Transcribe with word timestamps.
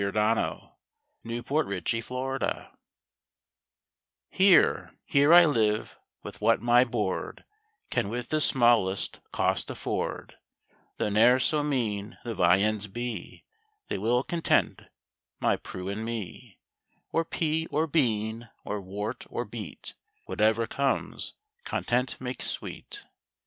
HIS 0.01 0.11
CONTENT 0.15 0.63
IN 1.25 1.37
THE 1.43 2.03
COUNTRY 2.07 2.67
HERE, 4.31 4.97
Here 5.05 5.31
I 5.31 5.45
live 5.45 5.99
with 6.23 6.41
what 6.41 6.59
my 6.59 6.83
board 6.83 7.45
Can 7.91 8.09
with 8.09 8.29
the 8.29 8.41
smallest 8.41 9.19
cost 9.31 9.69
afford; 9.69 10.37
Though 10.97 11.09
ne'er 11.11 11.37
so 11.39 11.61
mean 11.61 12.17
the 12.23 12.33
viands 12.33 12.87
be, 12.87 13.43
They 13.89 13.99
well 13.99 14.23
content 14.23 14.85
my 15.39 15.55
Prue 15.55 15.87
and 15.89 16.03
me: 16.03 16.57
Or 17.11 17.23
pea 17.23 17.67
or 17.67 17.85
bean, 17.85 18.49
or 18.65 18.81
wort 18.81 19.27
or 19.29 19.45
beet, 19.45 19.93
Whatever 20.25 20.65
comes, 20.65 21.35
Content 21.63 22.19
makes 22.19 22.47
sweet. 22.49 23.05